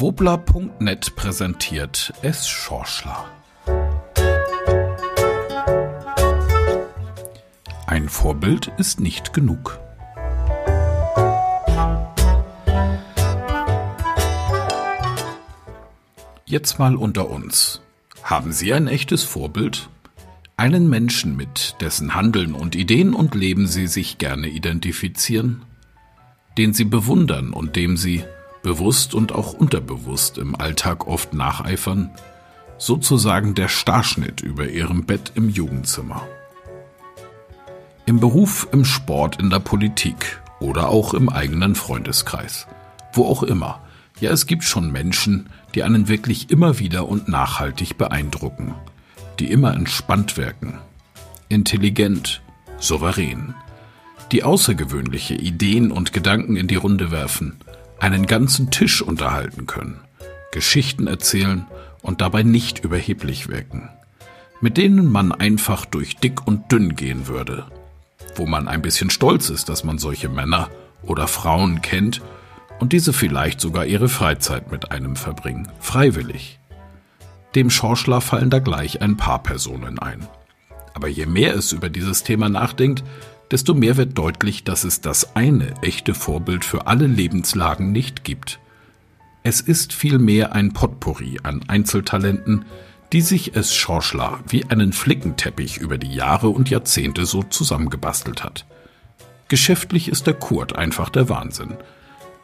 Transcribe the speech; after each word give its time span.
Wobler.net 0.00 1.16
präsentiert 1.16 2.12
S. 2.22 2.46
Schorschler. 2.46 3.24
Ein 7.88 8.08
Vorbild 8.08 8.70
ist 8.78 9.00
nicht 9.00 9.32
genug. 9.32 9.80
Jetzt 16.46 16.78
mal 16.78 16.94
unter 16.94 17.28
uns. 17.28 17.82
Haben 18.22 18.52
Sie 18.52 18.72
ein 18.72 18.86
echtes 18.86 19.24
Vorbild? 19.24 19.88
Einen 20.56 20.88
Menschen, 20.88 21.34
mit 21.36 21.74
dessen 21.80 22.14
Handeln 22.14 22.54
und 22.54 22.76
Ideen 22.76 23.14
und 23.14 23.34
Leben 23.34 23.66
Sie 23.66 23.88
sich 23.88 24.18
gerne 24.18 24.46
identifizieren? 24.46 25.62
Den 26.56 26.72
Sie 26.72 26.84
bewundern 26.84 27.52
und 27.52 27.74
dem 27.74 27.96
Sie, 27.96 28.22
bewusst 28.62 29.14
und 29.14 29.32
auch 29.32 29.52
unterbewusst 29.52 30.38
im 30.38 30.54
Alltag 30.54 31.06
oft 31.06 31.34
nacheifern? 31.34 32.10
Sozusagen 32.78 33.54
der 33.54 33.68
Starschnitt 33.68 34.40
über 34.40 34.68
Ihrem 34.68 35.04
Bett 35.04 35.32
im 35.34 35.48
Jugendzimmer. 35.48 36.22
Im 38.06 38.20
Beruf, 38.20 38.68
im 38.72 38.84
Sport, 38.84 39.40
in 39.40 39.50
der 39.50 39.58
Politik 39.58 40.40
oder 40.60 40.88
auch 40.88 41.14
im 41.14 41.28
eigenen 41.28 41.74
Freundeskreis. 41.74 42.66
Wo 43.12 43.26
auch 43.26 43.42
immer. 43.42 43.80
Ja, 44.20 44.30
es 44.30 44.46
gibt 44.46 44.64
schon 44.64 44.90
Menschen, 44.90 45.50
die 45.74 45.82
einen 45.82 46.08
wirklich 46.08 46.50
immer 46.50 46.78
wieder 46.78 47.08
und 47.08 47.28
nachhaltig 47.28 47.98
beeindrucken 47.98 48.74
die 49.38 49.50
immer 49.50 49.74
entspannt 49.74 50.36
wirken, 50.36 50.78
intelligent, 51.48 52.42
souverän, 52.78 53.54
die 54.32 54.42
außergewöhnliche 54.42 55.34
Ideen 55.34 55.90
und 55.90 56.12
Gedanken 56.12 56.56
in 56.56 56.66
die 56.66 56.76
Runde 56.76 57.10
werfen, 57.10 57.58
einen 58.00 58.26
ganzen 58.26 58.70
Tisch 58.70 59.02
unterhalten 59.02 59.66
können, 59.66 60.00
Geschichten 60.52 61.06
erzählen 61.06 61.66
und 62.02 62.20
dabei 62.20 62.42
nicht 62.42 62.80
überheblich 62.80 63.48
wirken, 63.48 63.88
mit 64.60 64.76
denen 64.76 65.10
man 65.10 65.32
einfach 65.32 65.84
durch 65.84 66.16
dick 66.16 66.46
und 66.46 66.70
dünn 66.70 66.96
gehen 66.96 67.26
würde, 67.26 67.66
wo 68.36 68.46
man 68.46 68.68
ein 68.68 68.82
bisschen 68.82 69.10
stolz 69.10 69.50
ist, 69.50 69.68
dass 69.68 69.84
man 69.84 69.98
solche 69.98 70.28
Männer 70.28 70.70
oder 71.02 71.28
Frauen 71.28 71.82
kennt 71.82 72.22
und 72.78 72.92
diese 72.92 73.12
vielleicht 73.12 73.60
sogar 73.60 73.86
ihre 73.86 74.08
Freizeit 74.08 74.70
mit 74.70 74.90
einem 74.90 75.16
verbringen, 75.16 75.68
freiwillig. 75.80 76.58
Dem 77.54 77.70
Schorschler 77.70 78.20
fallen 78.20 78.50
da 78.50 78.58
gleich 78.58 79.02
ein 79.02 79.16
paar 79.16 79.42
Personen 79.42 79.98
ein. 79.98 80.26
Aber 80.94 81.08
je 81.08 81.26
mehr 81.26 81.54
es 81.54 81.72
über 81.72 81.88
dieses 81.88 82.22
Thema 82.22 82.48
nachdenkt, 82.48 83.02
desto 83.50 83.74
mehr 83.74 83.96
wird 83.96 84.16
deutlich, 84.16 84.64
dass 84.64 84.84
es 84.84 85.00
das 85.00 85.36
eine 85.36 85.74
echte 85.82 86.14
Vorbild 86.14 86.64
für 86.64 86.86
alle 86.86 87.06
Lebenslagen 87.06 87.92
nicht 87.92 88.24
gibt. 88.24 88.60
Es 89.42 89.60
ist 89.60 89.92
vielmehr 89.92 90.52
ein 90.52 90.72
Potpourri 90.72 91.38
an 91.42 91.64
Einzeltalenten, 91.68 92.64
die 93.12 93.22
sich 93.22 93.56
es 93.56 93.74
Schorschler 93.74 94.40
wie 94.48 94.66
einen 94.66 94.92
Flickenteppich 94.92 95.78
über 95.78 95.96
die 95.96 96.12
Jahre 96.12 96.50
und 96.50 96.68
Jahrzehnte 96.68 97.24
so 97.24 97.42
zusammengebastelt 97.42 98.44
hat. 98.44 98.66
Geschäftlich 99.48 100.08
ist 100.08 100.26
der 100.26 100.34
Kurt 100.34 100.76
einfach 100.76 101.08
der 101.08 101.28
Wahnsinn– 101.28 101.76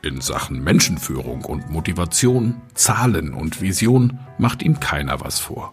in 0.05 0.21
Sachen 0.21 0.63
Menschenführung 0.63 1.47
und 1.47 1.71
Motivation, 1.71 2.61
Zahlen 2.75 3.33
und 3.33 3.63
Vision 3.63 4.19
macht 4.37 4.63
ihm 4.63 4.79
keiner 4.79 5.21
was 5.23 5.39
vor. 5.41 5.73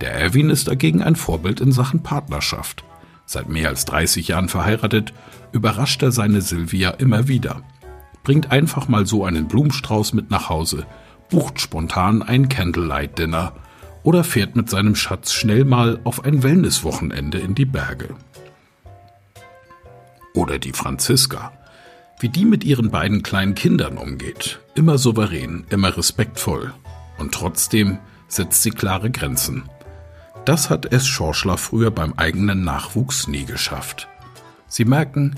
Der 0.00 0.14
Erwin 0.14 0.48
ist 0.48 0.68
dagegen 0.68 1.02
ein 1.02 1.14
Vorbild 1.14 1.60
in 1.60 1.70
Sachen 1.70 2.02
Partnerschaft. 2.02 2.84
Seit 3.32 3.48
mehr 3.48 3.68
als 3.68 3.84
30 3.84 4.26
Jahren 4.26 4.48
verheiratet, 4.48 5.12
überrascht 5.52 6.02
er 6.02 6.10
seine 6.10 6.40
Silvia 6.40 6.90
immer 6.90 7.28
wieder. 7.28 7.62
Bringt 8.24 8.50
einfach 8.50 8.88
mal 8.88 9.06
so 9.06 9.24
einen 9.24 9.46
Blumenstrauß 9.46 10.14
mit 10.14 10.32
nach 10.32 10.48
Hause, 10.48 10.84
bucht 11.28 11.60
spontan 11.60 12.24
ein 12.24 12.48
Candlelight-Dinner 12.48 13.52
oder 14.02 14.24
fährt 14.24 14.56
mit 14.56 14.68
seinem 14.68 14.96
Schatz 14.96 15.32
schnell 15.32 15.64
mal 15.64 16.00
auf 16.02 16.24
ein 16.24 16.42
Wellnesswochenende 16.42 17.38
in 17.38 17.54
die 17.54 17.66
Berge. 17.66 18.16
Oder 20.34 20.58
die 20.58 20.72
Franziska. 20.72 21.52
Wie 22.18 22.30
die 22.30 22.44
mit 22.44 22.64
ihren 22.64 22.90
beiden 22.90 23.22
kleinen 23.22 23.54
Kindern 23.54 23.96
umgeht. 23.96 24.58
Immer 24.74 24.98
souverän, 24.98 25.66
immer 25.70 25.96
respektvoll. 25.96 26.74
Und 27.16 27.32
trotzdem 27.32 27.98
setzt 28.26 28.64
sie 28.64 28.72
klare 28.72 29.12
Grenzen. 29.12 29.70
Das 30.44 30.70
hat 30.70 30.92
es 30.92 31.06
Schorschler 31.06 31.58
früher 31.58 31.90
beim 31.90 32.14
eigenen 32.16 32.64
Nachwuchs 32.64 33.28
nie 33.28 33.44
geschafft. 33.44 34.08
Sie 34.66 34.84
merken, 34.84 35.36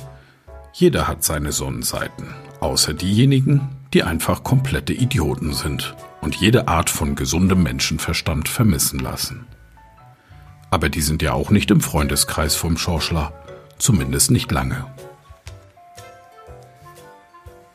jeder 0.73 1.09
hat 1.09 1.25
seine 1.25 1.53
Sonnenseiten, 1.53 2.29
außer 2.61 2.95
diejenigen, 2.95 3.77
die 3.93 4.05
einfach 4.05 4.43
komplette 4.43 4.93
Idioten 4.93 5.53
sind 5.53 5.95
und 6.21 6.37
jede 6.37 6.69
Art 6.69 6.89
von 6.89 7.15
gesundem 7.15 7.63
Menschenverstand 7.63 8.49
vermissen 8.49 9.01
lassen. 9.01 9.47
Aber 10.71 10.89
die 10.89 11.03
sind 11.03 11.21
ja 11.21 11.33
auch 11.33 11.51
nicht 11.51 11.71
im 11.71 11.81
Freundeskreis 11.81 12.55
vom 12.55 12.79
Schorschler, 12.79 13.33
zumindest 13.79 14.31
nicht 14.31 14.51
lange. 14.51 14.87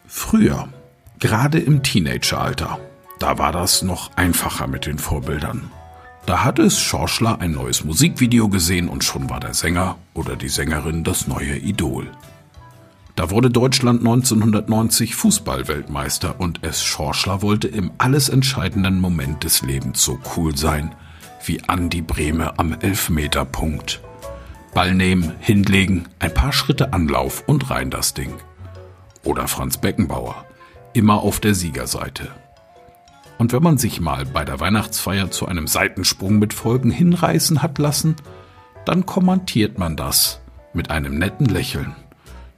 Früher, 0.07 0.69
gerade 1.19 1.59
im 1.59 1.83
Teenageralter, 1.83 2.79
da 3.19 3.37
war 3.37 3.51
das 3.51 3.83
noch 3.83 4.15
einfacher 4.15 4.67
mit 4.67 4.85
den 4.85 4.97
Vorbildern. 4.97 5.69
Da 6.27 6.43
hatte 6.43 6.61
es 6.63 6.77
Schorschler 6.77 7.39
ein 7.39 7.53
neues 7.53 7.85
Musikvideo 7.85 8.49
gesehen 8.49 8.89
und 8.89 9.05
schon 9.05 9.29
war 9.29 9.39
der 9.39 9.53
Sänger 9.53 9.95
oder 10.13 10.35
die 10.35 10.49
Sängerin 10.49 11.05
das 11.05 11.25
neue 11.25 11.55
Idol. 11.55 12.11
Da 13.15 13.31
wurde 13.31 13.49
Deutschland 13.49 14.01
1990 14.01 15.15
Fußballweltmeister 15.15 16.37
und 16.37 16.59
es 16.63 16.83
Schorschler 16.83 17.41
wollte 17.41 17.69
im 17.69 17.91
alles 17.97 18.27
entscheidenden 18.27 18.99
Moment 18.99 19.45
des 19.45 19.61
Lebens 19.61 20.03
so 20.03 20.19
cool 20.35 20.55
sein 20.57 20.93
wie 21.45 21.63
Andi 21.63 22.01
Brehme 22.01 22.59
am 22.59 22.73
Elfmeterpunkt. 22.73 24.01
Ball 24.73 24.93
nehmen, 24.93 25.31
hinlegen, 25.39 26.09
ein 26.19 26.33
paar 26.33 26.51
Schritte 26.51 26.91
Anlauf 26.91 27.45
und 27.47 27.69
rein 27.69 27.89
das 27.89 28.13
Ding 28.13 28.33
oder 29.23 29.47
Franz 29.47 29.77
Beckenbauer, 29.77 30.45
immer 30.91 31.21
auf 31.21 31.39
der 31.39 31.55
Siegerseite. 31.55 32.31
Und 33.37 33.53
wenn 33.53 33.63
man 33.63 33.77
sich 33.77 34.01
mal 34.01 34.25
bei 34.25 34.45
der 34.45 34.59
Weihnachtsfeier 34.59 35.29
zu 35.31 35.47
einem 35.47 35.67
Seitensprung 35.67 36.39
mit 36.39 36.53
Folgen 36.53 36.89
hinreißen 36.89 37.61
hat 37.61 37.77
lassen, 37.77 38.15
dann 38.85 39.05
kommentiert 39.05 39.77
man 39.77 39.95
das 39.95 40.41
mit 40.73 40.89
einem 40.89 41.17
netten 41.17 41.45
Lächeln. 41.45 41.95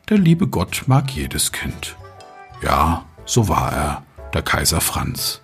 Der 0.10 0.18
liebe 0.18 0.48
Gott 0.48 0.84
mag 0.88 1.12
jedes 1.12 1.52
Kind. 1.52 1.96
Ja, 2.62 3.06
so 3.26 3.48
war 3.48 3.74
er, 3.74 4.04
der 4.34 4.42
Kaiser 4.42 4.82
Franz. 4.82 5.42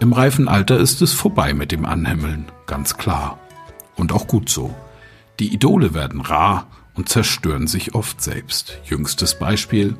Im 0.00 0.12
reifen 0.12 0.48
Alter 0.48 0.78
ist 0.78 1.02
es 1.02 1.12
vorbei 1.12 1.52
mit 1.52 1.72
dem 1.72 1.84
Anhimmeln, 1.84 2.46
ganz 2.66 2.96
klar. 2.96 3.38
Und 3.96 4.12
auch 4.12 4.26
gut 4.26 4.48
so. 4.48 4.74
Die 5.38 5.52
Idole 5.52 5.92
werden 5.92 6.20
rar 6.20 6.66
und 6.94 7.08
zerstören 7.08 7.66
sich 7.66 7.94
oft 7.94 8.22
selbst. 8.22 8.78
Jüngstes 8.84 9.38
Beispiel 9.38 9.96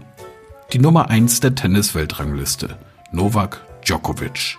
die 0.73 0.79
Nummer 0.79 1.11
1 1.11 1.41
der 1.41 1.55
Tennis-Weltrangliste, 1.55 2.79
Novak 3.13 3.61
Djokovic. 3.91 4.59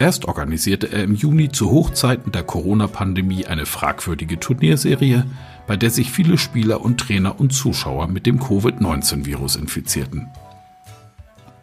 Erst 0.00 0.24
organisierte 0.24 0.90
er 0.90 1.04
im 1.04 1.14
Juni 1.14 1.48
zu 1.50 1.70
Hochzeiten 1.70 2.32
der 2.32 2.42
Corona-Pandemie 2.42 3.46
eine 3.46 3.66
fragwürdige 3.66 4.40
Turnierserie, 4.40 5.26
bei 5.68 5.76
der 5.76 5.90
sich 5.90 6.10
viele 6.10 6.38
Spieler 6.38 6.80
und 6.80 6.98
Trainer 6.98 7.38
und 7.38 7.52
Zuschauer 7.52 8.08
mit 8.08 8.26
dem 8.26 8.40
Covid-19-Virus 8.40 9.54
infizierten. 9.54 10.28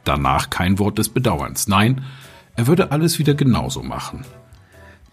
Danach 0.06 0.50
kein 0.50 0.80
Wort 0.80 0.98
des 0.98 1.10
Bedauerns. 1.10 1.68
Nein, 1.68 2.02
er 2.56 2.68
würde 2.68 2.92
alles 2.92 3.20
wieder 3.20 3.34
genauso 3.34 3.84
machen. 3.84 4.26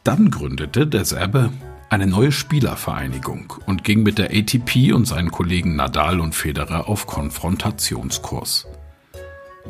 Dann 0.05 0.31
gründete 0.31 0.87
der 0.87 1.05
Serbe 1.05 1.51
eine 1.91 2.07
neue 2.07 2.31
Spielervereinigung 2.31 3.55
und 3.67 3.83
ging 3.83 4.05
mit 4.05 4.19
der 4.19 4.31
ATP 4.31 4.93
und 4.93 5.07
seinen 5.07 5.33
Kollegen 5.33 5.75
Nadal 5.75 6.21
und 6.21 6.35
Federer 6.35 6.89
auf 6.89 7.09
Konfrontationskurs. 7.09 8.69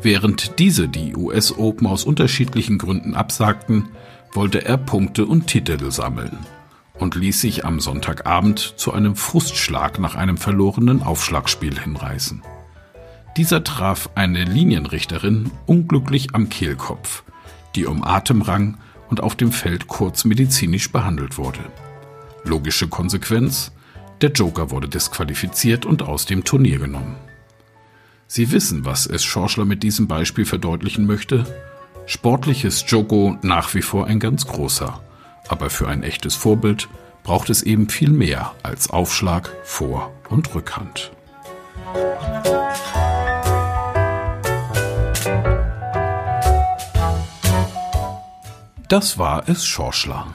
Während 0.01 0.59
diese 0.59 0.87
die 0.87 1.15
US 1.15 1.57
Open 1.57 1.87
aus 1.87 2.03
unterschiedlichen 2.03 2.77
Gründen 2.77 3.15
absagten, 3.15 3.89
wollte 4.33 4.65
er 4.65 4.77
Punkte 4.77 5.25
und 5.25 5.47
Titel 5.47 5.91
sammeln 5.91 6.37
und 6.99 7.15
ließ 7.15 7.41
sich 7.41 7.65
am 7.65 7.79
Sonntagabend 7.79 8.73
zu 8.77 8.93
einem 8.93 9.15
Frustschlag 9.15 9.99
nach 9.99 10.15
einem 10.15 10.37
verlorenen 10.37 11.03
Aufschlagspiel 11.03 11.79
hinreißen. 11.79 12.41
Dieser 13.37 13.63
traf 13.63 14.09
eine 14.15 14.43
Linienrichterin 14.43 15.51
unglücklich 15.65 16.35
am 16.35 16.49
Kehlkopf, 16.49 17.23
die 17.75 17.85
um 17.85 18.03
Atem 18.03 18.41
rang 18.41 18.77
und 19.09 19.21
auf 19.21 19.35
dem 19.35 19.51
Feld 19.51 19.87
kurz 19.87 20.25
medizinisch 20.25 20.91
behandelt 20.91 21.37
wurde. 21.37 21.59
Logische 22.43 22.87
Konsequenz, 22.87 23.71
der 24.21 24.31
Joker 24.31 24.69
wurde 24.71 24.87
disqualifiziert 24.87 25.85
und 25.85 26.03
aus 26.03 26.25
dem 26.25 26.43
Turnier 26.43 26.79
genommen. 26.79 27.15
Sie 28.35 28.51
wissen, 28.51 28.83
was 28.83 29.05
es 29.05 29.23
Schorschler 29.23 29.63
mit 29.63 29.83
diesem 29.83 30.07
Beispiel 30.07 30.45
verdeutlichen 30.45 31.05
möchte. 31.05 31.45
Sportlich 32.07 32.65
ist 32.65 32.89
Joko 32.89 33.37
nach 33.43 33.75
wie 33.75 33.83
vor 33.83 34.07
ein 34.07 34.19
ganz 34.19 34.47
großer, 34.47 34.99
aber 35.49 35.69
für 35.69 35.87
ein 35.87 36.01
echtes 36.01 36.33
Vorbild 36.33 36.89
braucht 37.21 37.51
es 37.51 37.61
eben 37.61 37.89
viel 37.89 38.09
mehr 38.09 38.55
als 38.63 38.89
Aufschlag, 38.89 39.51
Vor- 39.63 40.11
und 40.29 40.55
Rückhand. 40.55 41.11
Das 48.89 49.19
war 49.19 49.47
es 49.47 49.63
Schorschler. 49.63 50.33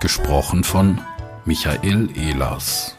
Gesprochen 0.00 0.64
von 0.64 1.02
Michael 1.46 2.08
Ehlers. 2.16 2.96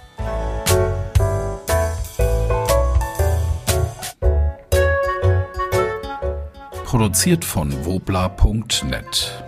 Produziert 6.85 7.43
von 7.43 7.85
wobla.net. 7.85 9.43